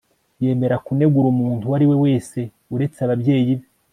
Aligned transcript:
Yemera 0.43 0.75
kunegura 0.85 1.27
umuntu 1.29 1.61
uwo 1.65 1.75
ari 1.77 1.85
we 1.89 1.95
wese 2.03 2.39
uretse 2.73 2.99
ababyeyi 3.05 3.53
be 3.59 3.67